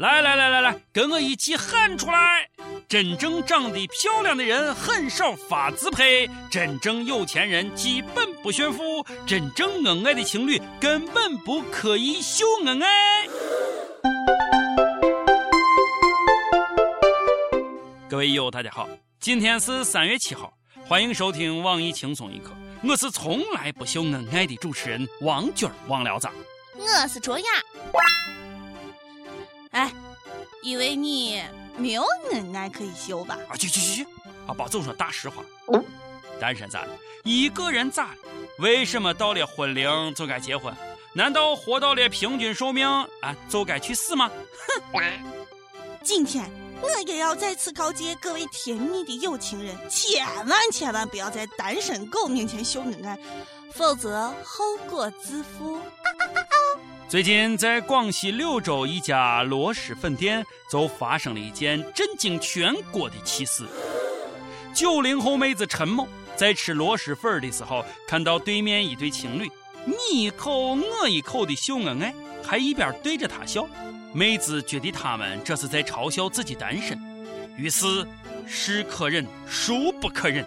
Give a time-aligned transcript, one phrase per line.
[0.00, 2.48] 来来来来来，跟我一起喊出来！
[2.88, 13.26] 真正长得漂亮的人很少发自拍，真正有钱人基本不炫富，真正恩爱的情侣根本不刻意秀恩爱。
[18.08, 18.88] 各位友，大家好，
[19.20, 20.50] 今天是三月七号，
[20.86, 26.26] 欢迎收听网易轻松一刻，我是从来不秀恩爱的主持人王军王聊子，
[26.78, 27.44] 我是卓雅。
[29.70, 29.92] 哎，
[30.62, 31.42] 以为你
[31.76, 33.38] 没有恩爱可以秀吧？
[33.48, 34.04] 啊，去去去去，
[34.46, 35.42] 啊，别总说大实话。
[36.40, 36.88] 单身咋的？
[37.24, 38.18] 一个人咋的？
[38.58, 40.74] 为什么到了婚龄就该结婚？
[41.12, 44.30] 难道活到了平均寿命啊就该去死吗？
[44.92, 45.02] 哼！
[46.02, 46.50] 今天
[46.80, 53.18] 我也要再次告诫各位甜蜜的有情人，千万千万不要在单身狗面前秀恩爱，
[53.72, 55.78] 否则后果自负。
[57.10, 63.64] 最近，在广西柳州一家螺蛳粉店，就发生了一件震惊全国的奇事。
[64.72, 69.50] 九零后妹子陈某在吃螺蛳粉的时候，看到对面一对情侣，
[69.84, 73.66] 你一口我一口的秀恩爱，还一边对着他笑。
[74.14, 76.96] 妹子觉得他们这是在嘲笑自己单身，
[77.56, 78.06] 于是。
[78.52, 80.44] 是可忍，孰不可忍？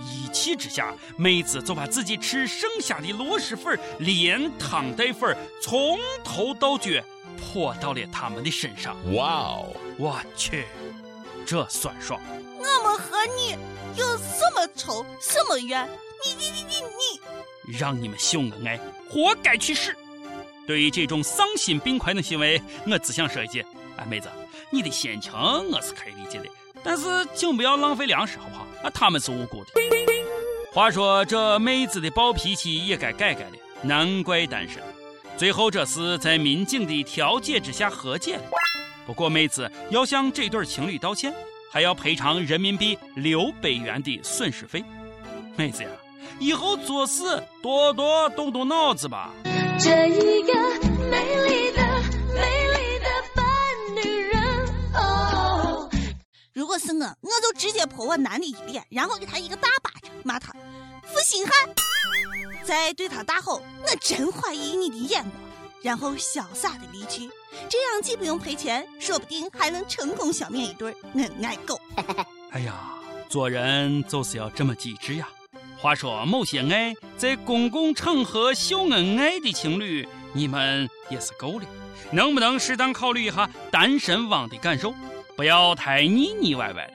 [0.00, 6.90] 一气之下，妹子就把自己吃剩下的螺蛳粉连汤带粉从头到脚
[7.36, 8.96] 泼到了他们的身上。
[9.14, 9.76] 哇哦！
[9.98, 10.64] 我去，
[11.44, 12.20] 这酸爽！
[12.58, 13.56] 我们和你
[13.96, 15.88] 有什么仇，什么怨？
[16.24, 17.76] 你你你你你！
[17.76, 18.78] 让你们秀恩爱，
[19.08, 19.92] 活该去死！
[20.68, 24.28] 对于这种丧心病狂的行为，我只想说一句：哎，妹子，
[24.70, 26.46] 你的心情我是可以理解的。
[26.82, 28.66] 但是，请不要浪费粮食，好不好？
[28.82, 29.70] 啊，他们是无辜的。
[30.72, 34.82] 话说，这妹子的暴脾气也该改改了，难怪单身。
[35.36, 38.42] 最后，这是在民警的调解之下和解了。
[39.06, 41.34] 不过，妹子要向这对情侣道歉，
[41.70, 44.84] 还要赔偿人民币六百元的损失费。
[45.56, 45.88] 妹子呀，
[46.38, 47.24] 以后做事
[47.60, 49.30] 多多动动脑子吧。
[49.78, 50.52] 这一个
[51.10, 51.59] 美丽
[56.70, 60.52] 如果是我，我就直接泼我男的一脸，然后给他一个大巴掌，骂他
[61.02, 61.52] 负心汉，
[62.64, 65.32] 再对他大吼：“我真怀疑你的眼光。”
[65.82, 67.28] 然后潇洒的离去，
[67.68, 71.76] 这样既不用赔钱，说不定还能成功消灭一对恩爱狗。
[72.52, 72.72] 哎呀，
[73.28, 75.26] 做人就是要这么机智呀！
[75.76, 81.66] 话说，某些爱在公共场合秀恩爱的情侣，你们也是够了，
[82.12, 84.94] 能不能适当考虑一下单身汪的感受？
[85.40, 86.92] 不要太腻腻歪歪的。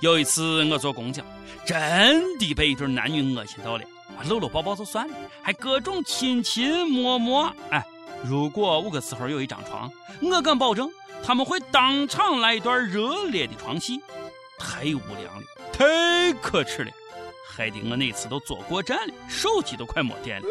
[0.00, 1.22] 有一次我坐公交，
[1.64, 3.84] 真的被一对男女恶心到了，
[4.28, 7.48] 搂搂抱抱就算了，还各种亲亲摸摸。
[7.70, 7.86] 哎，
[8.24, 9.88] 如果我个时候有一张床，
[10.22, 10.90] 我敢保证
[11.22, 14.00] 他们会当场来一段热烈的床戏。
[14.58, 16.90] 太无良了，太可耻了，
[17.48, 20.48] 害得我那次都坐过站了，手机都快没电了。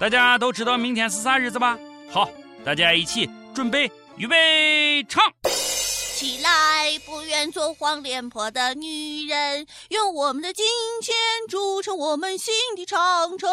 [0.00, 1.78] 大家都知道明天是啥日子吧？
[2.10, 2.30] 好，
[2.64, 3.92] 大家一起准备。
[4.18, 5.22] 预备，唱！
[6.16, 10.64] 起来，不愿做黄脸婆的女人，用我们的金
[11.02, 11.14] 钱
[11.50, 13.48] 筑成我们新的长城。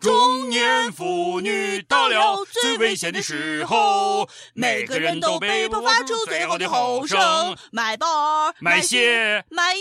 [0.00, 9.80] 中年妇女到了最危险的时候，每个人都被迫发出最后的吼声：买包，买鞋，买衣。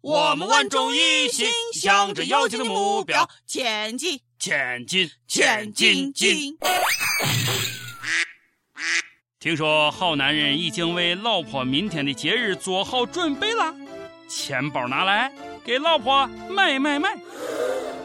[0.00, 6.58] 我们万众一心，向着要紧的目标前进，前进，前进，进。
[9.42, 13.74] 听说好男人已经为老婆明天的节日做好准备了，
[14.28, 15.32] 钱包拿来
[15.64, 17.18] 给老婆买买买。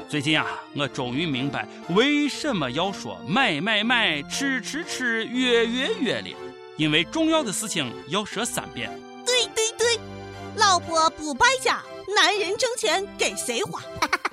[0.09, 6.35] 最近啊，我终于明白为什么要说买买买、吃吃吃、约约约了，
[6.75, 8.89] 因为重要的事情要说三遍。
[9.23, 10.01] 对对对，
[10.55, 11.83] 老婆不败家，
[12.15, 13.79] 男人挣钱给谁花？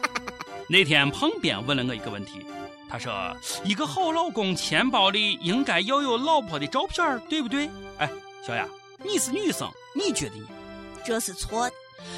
[0.66, 2.46] 那天旁边问了我一个问题。
[2.94, 8.08] 他说：“一个好老公钱包里应该要有老婆的照片，对不对？”哎，
[8.46, 8.64] 小雅，
[9.04, 10.46] 你是女生，你觉得呢？
[11.04, 11.74] 这是错的。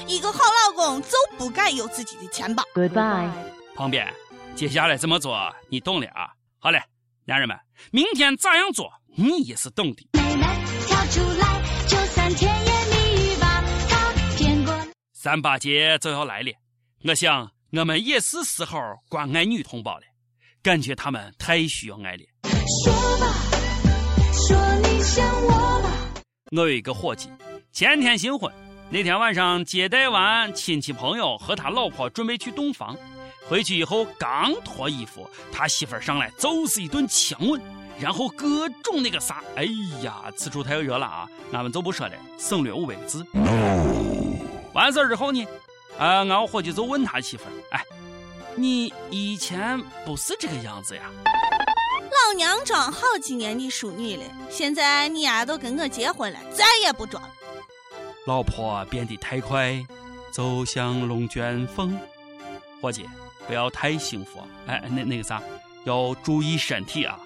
[0.07, 2.63] 一个好老公就不该有自己的钱包。
[2.75, 3.31] Goodbye。
[3.75, 4.13] 旁边，
[4.55, 5.51] 接下来怎么做？
[5.71, 6.29] 你懂了啊？
[6.59, 6.79] 好嘞，
[7.25, 7.59] 男人们，
[7.91, 8.93] 明天咋样做？
[9.17, 10.07] 你也是懂的。
[15.15, 16.53] 三八节就要来了，
[17.05, 18.79] 我想我们也是时候
[19.09, 20.03] 关爱女同胞了。
[20.67, 22.23] 感觉他们太需要爱了。
[22.83, 23.33] 说吧，
[24.33, 25.91] 说你想我吧。
[26.51, 27.29] 我有一个伙计，
[27.71, 28.53] 前天新婚，
[28.91, 32.97] 那天晚上接待完亲戚朋友和他老婆，准备去洞房。
[33.49, 37.63] 回去以后刚脱衣服，他媳妇上来就是一顿强吻，
[38.01, 39.69] 然后各种那个啥，哎
[40.03, 43.25] 呀，此处太热了啊，俺们就不说了，省略五百个字。
[44.73, 45.47] 完事儿之后呢，
[45.97, 47.85] 啊，俺伙计就问他媳妇儿，哎，
[48.59, 51.03] 你以前不是这个样子呀？
[52.27, 57.23] 老娘装好几年的淑女了，现在你丫都跟我结婚了，再也不装。
[58.27, 59.87] 老婆变得太快，
[60.31, 61.99] 走向龙卷风。
[62.81, 63.07] 伙计，
[63.47, 64.41] 不要太幸福。
[64.67, 65.43] 哎，那那个啥，
[65.85, 67.19] 要注意身体啊。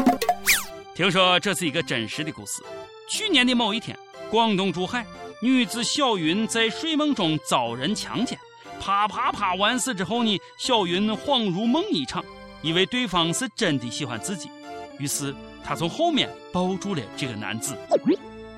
[0.96, 2.60] 听说这是一个真实的故事。
[3.08, 3.96] 去年的某一天，
[4.30, 5.06] 广东珠海
[5.40, 8.36] 女子小云在睡梦中遭人强奸，
[8.80, 12.24] 啪啪啪完事之后呢，小云恍如梦一场，
[12.62, 14.50] 以为对方是真的喜欢自己，
[14.98, 17.76] 于是她从后面抱住了这个男子。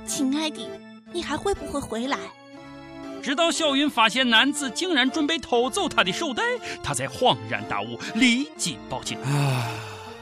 [0.06, 0.66] 亲爱的，
[1.12, 2.16] 你还会不会回来？
[3.22, 6.42] 直到小云发现男子竟然准备偷走她的手袋，
[6.82, 9.18] 她才恍然大悟，立即报警。
[9.22, 9.68] 啊，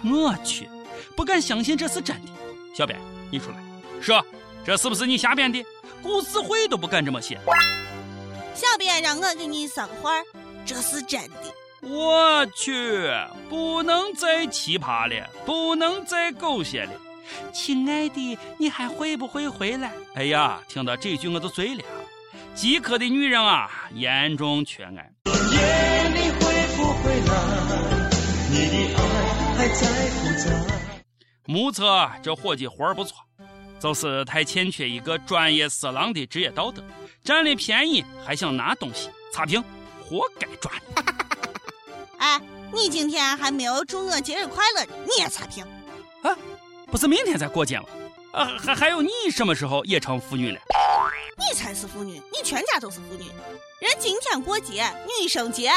[0.02, 0.68] 我去！
[1.16, 2.32] 不敢相信这是真的，
[2.74, 2.98] 小编，
[3.30, 3.56] 你出来
[4.00, 4.24] 说，
[4.64, 5.64] 这是不是你瞎编的？
[6.02, 7.38] 故事会都不敢这么写。
[8.60, 10.10] 小编让我给你说个话，
[10.66, 11.54] 这是真的。
[11.80, 13.10] 我去，
[13.48, 16.92] 不能再奇葩了，不能再狗血了。
[17.54, 19.90] 亲爱的，你还会不会回来？
[20.14, 21.82] 哎呀，听到这句我就醉了。
[22.54, 25.10] 饥渴的女人啊，严重缺爱。
[25.24, 26.40] 夜你会
[26.76, 28.10] 不会来？
[28.50, 29.00] 你的爱
[29.56, 29.80] 还在
[30.20, 30.44] 不在？
[31.46, 33.16] 目测这伙计活儿不错，
[33.80, 36.84] 就是太欠缺一个专业色狼的职业道德，
[37.30, 39.62] 占了便宜还想拿东西，差评，
[40.02, 41.02] 活该抓你！
[42.18, 42.40] 哎，
[42.74, 45.64] 你今天还没有祝我节日快乐，你也差评？
[46.24, 46.36] 啊，
[46.90, 47.84] 不是明天才过节吗？
[48.32, 50.58] 啊，还还有你什么时候也成妇女了？
[51.38, 53.26] 你才是妇女，你全家都是妇女。
[53.80, 54.84] 人今天过节，
[55.20, 55.70] 女生节。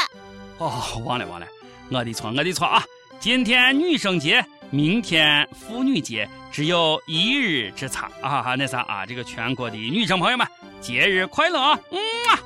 [0.58, 1.46] 哦，忘了忘了，
[1.88, 2.84] 我的错，我的错啊！
[3.20, 4.44] 今天女生节。
[4.70, 8.56] 明天妇女节只有一日之差啊！
[8.58, 10.44] 那啥啊，这个全国的女生朋友们，
[10.84, 11.80] 节日快乐啊！
[11.90, 11.98] 嗯
[12.28, 12.38] 啊，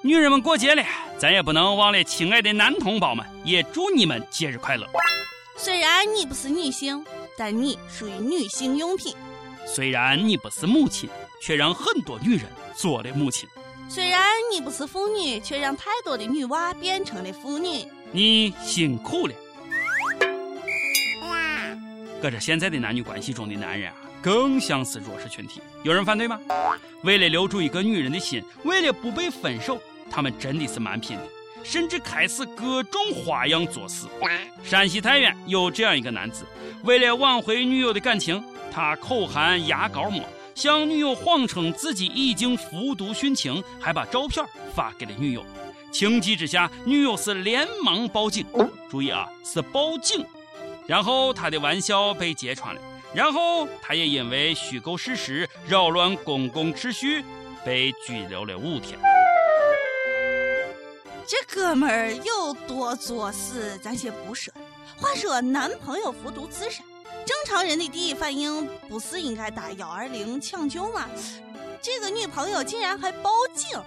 [0.00, 0.82] 女人们过节了，
[1.18, 4.86] 咱也不能忘了亲爱的男同胞们，也祝你们节日快乐。
[5.54, 7.04] 虽然你不是女性，
[7.36, 9.14] 但你属于女性用品。
[9.66, 11.10] 虽然你不是母亲，
[11.42, 13.46] 却让很多女人做了母亲。
[13.90, 17.86] 虽然你不是妇女，却让太多的女娃变成了妇女。
[18.10, 19.34] 你辛苦了。
[22.22, 23.96] 搁这现在的男女关系中的男人啊，
[24.28, 25.62] 更像是弱势群体。
[25.82, 26.38] 有人反对吗？
[27.02, 29.80] 为了留住一个女人的心，为了不被分手，
[30.10, 31.22] 他们真的是蛮拼的，
[31.64, 34.06] 甚至开始各种花样作死。
[34.62, 36.44] 山西太原有这样一个男子，
[36.82, 40.22] 为了挽回女友的感情，他口含牙膏沫，
[40.54, 44.44] 向女友谎称自己已经服毒殉情，还把照片
[44.74, 45.42] 发给了女友。
[45.90, 48.44] 情急之下，女友是连忙报警。
[48.90, 50.22] 注意啊，是报警。
[50.86, 52.80] 然后他的玩笑被揭穿了，
[53.18, 57.24] 然后他也因为虚构事实、扰乱公共秩序，
[57.64, 58.96] 被拘留了五天。
[61.26, 64.54] 这哥们儿有多作死，咱先不说。
[64.96, 66.84] 话说，男朋友服毒自杀，
[67.26, 71.08] 正常人的第一反应不是应该打幺二零抢救吗？
[71.82, 73.80] 这个女朋友竟然还报警！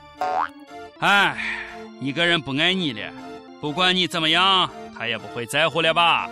[1.00, 3.14] 哎，一个人不爱你了，
[3.62, 6.30] 不管你怎么样，他也不会在乎了吧？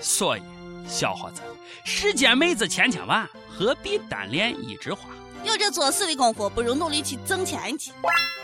[0.00, 0.42] 所以，
[0.88, 1.42] 小伙子，
[1.90, 5.08] 世间妹子千千万，何必单恋一枝花？
[5.42, 7.90] 有这作死的功夫，不如努力去挣钱去。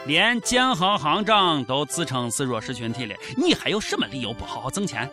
[0.07, 5.09] 连建行行长都自称是弱势群体了，你还有什么理由不好好挣钱？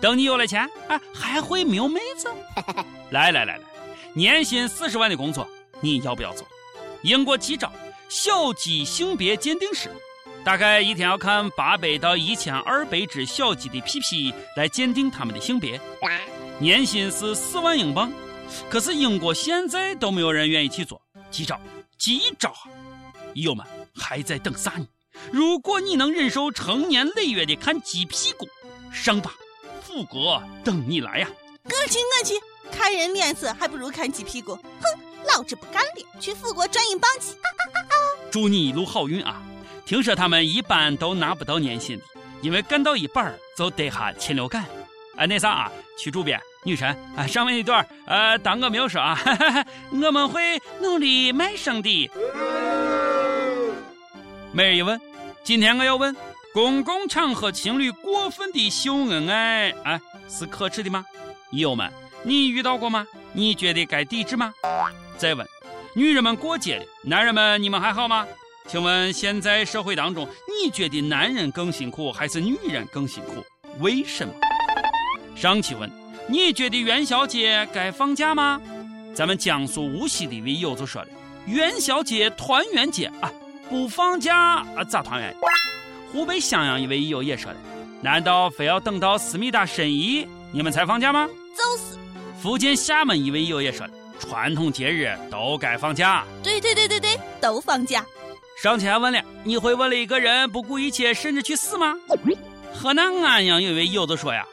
[0.00, 2.28] 等你有了钱，啊，还会没有妹子？
[3.10, 3.60] 来来来来，
[4.12, 5.48] 年薪四十万的工作，
[5.80, 6.44] 你要不要做？
[7.02, 7.72] 英国急招
[8.08, 9.88] 小鸡性别鉴定师。
[10.44, 15.80] 大概一天要看八百到一千二百只小鸡的屁屁来鉴定它们的性别，
[16.58, 18.12] 年薪是四万英镑。
[18.70, 21.00] 可是英国现在都没有人愿意去做，
[21.30, 21.60] 急招，
[21.98, 22.64] 急招啊！
[23.34, 24.86] 友们还在等啥呢？
[25.30, 28.48] 如果你能忍受成年累月的看鸡屁股，
[28.90, 29.34] 上吧，
[29.82, 31.28] 富国等你来呀！
[31.64, 32.34] 我去我去，
[32.72, 34.54] 看人脸色还不如看鸡屁股。
[34.54, 37.32] 哼，老子不干了，去富国赚英镑去！
[37.32, 37.48] 啊
[37.90, 37.94] 啊
[38.30, 39.42] 祝你一路好运啊！
[39.84, 42.04] 听说他们一般都拿不到年薪的，
[42.40, 44.64] 因为干到一半就得下禽流感。
[45.16, 49.18] 哎，那啥啊，曲主编、女神啊，上面一段呃，当我没有说啊，
[49.90, 52.10] 我们会努力卖声的。
[54.52, 55.00] 每日一问，
[55.44, 56.14] 今天我要问：
[56.52, 61.04] 公共场合情侣过分的秀恩爱，哎，是可耻的吗？
[61.52, 61.90] 友们，
[62.22, 63.06] 你遇到过吗？
[63.32, 64.52] 你觉得该抵制吗？
[65.16, 65.46] 再问：
[65.94, 68.26] 女人们过节了，男人们你们还好吗？
[68.66, 73.42] 请问现在社会当中，你觉得男人更辛苦还是女人更辛苦？
[73.78, 74.34] 为什么？
[75.36, 75.90] 上期问
[76.28, 78.60] 你觉得元宵节该放假吗？
[79.14, 81.08] 咱们江苏无锡的一位友就说了
[81.46, 83.32] ：“元宵节、团圆节啊，
[83.68, 85.34] 不放假啊咋团圆？”
[86.12, 87.56] 湖北襄阳一位友也说了
[88.00, 91.98] ：“难道非要等到思密达申遗你们才放假吗？”就是。
[92.40, 98.04] 福建厦门一位友也说了：“传统节日都该放假。”对对对对对，都放假。
[98.62, 101.94] 上期还问了：“你会为了一个人不顾一切，甚至去死吗？”
[102.72, 104.46] 河南安阳有位友就说呀：“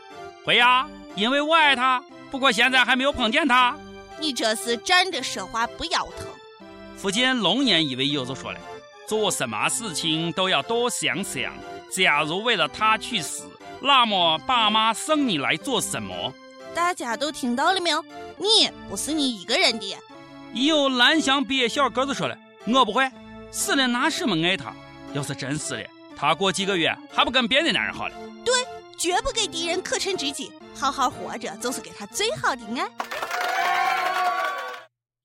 [0.44, 3.76] 会呀。”因为我爱他，不过现在还没有碰见他。
[4.20, 6.28] 你这是站着说话不腰疼。
[6.98, 8.60] 福建龙岩一位友就说了
[9.08, 11.54] ：“做什么事情都要多想想。
[11.92, 13.50] 假如为了他去死，
[13.82, 16.34] 那么爸妈生你来做什么？”
[16.74, 18.04] 大家都听到了没有？
[18.38, 19.96] 你不是你一个人的。
[20.54, 23.10] 有蓝翔毕业小个子说了：“我不会
[23.52, 24.74] 死了，拿什么爱他？
[25.14, 25.84] 要是真死了，
[26.16, 28.16] 他过几个月还不跟别的男人好了？”
[28.98, 32.90] 绝不给敌人可乘之机，好好活着就是给他最好的爱。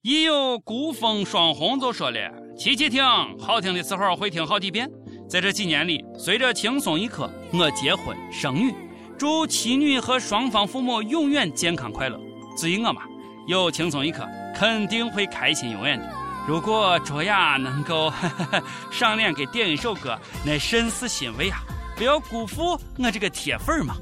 [0.03, 2.19] 也有孤峰双红就说了
[2.59, 3.05] ：“琪琪听，
[3.39, 4.91] 好听的时候会听好几遍。
[5.29, 8.75] 在这几年里，随着轻松一刻，我结婚生女，
[9.19, 12.19] 祝妻女和双方父母永远健康快乐。
[12.57, 13.03] 至于我嘛，
[13.47, 16.11] 有轻松一刻，肯定会开心永远的。
[16.49, 18.13] 如果卓雅能够
[18.91, 21.63] 上脸给点一首歌，那甚是欣慰啊！”
[22.01, 23.95] 不要辜负我这个铁粉嘛！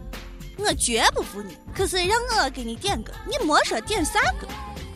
[0.56, 1.56] 我绝不负你。
[1.74, 4.46] 可是让我给你点歌，你莫说点啥歌，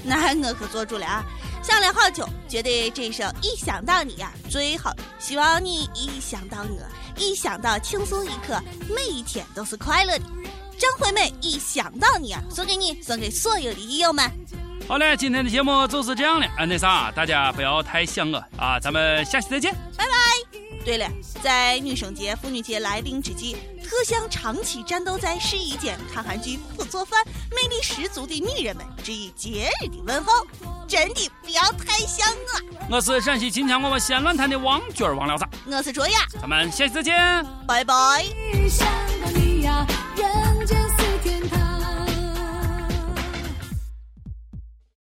[0.04, 1.25] 那我可做主了啊！
[1.64, 4.94] 想了好久，觉得这首《一想到你》呀最好。
[5.18, 6.80] 希望你一想到我，
[7.16, 10.25] 一想到轻松一刻，每一天都是快乐的。
[10.78, 14.30] 张惠妹一想到你啊，送给你，送给所有的益友们。
[14.87, 16.47] 好嘞，今天的节目就是这样了。
[16.56, 18.78] 啊，那啥，大家不要太想我啊！
[18.78, 20.22] 咱们下期再见，拜拜。
[20.85, 21.09] 对了，
[21.43, 30.47] 在女生节、妇女节来临之际，特向长期战斗在试衣间看韩剧、不做饭、魅力十足的女人们致以节日的问候。
[30.89, 32.29] 真的不要太想
[32.89, 32.97] 我。
[32.97, 37.15] 我是陕西秦腔我们西安论坛的王娟王聊子，我是卓雅，咱们下期再见，
[37.67, 38.27] 拜拜。